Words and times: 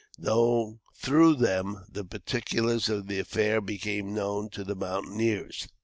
Through 0.95 1.35
them 1.35 1.85
the 1.87 2.03
particulars 2.03 2.89
of 2.89 3.05
the 3.05 3.19
affair 3.19 3.61
became 3.61 4.15
known 4.15 4.49
to 4.49 4.63
the 4.63 4.75
mountaineers. 4.75 5.67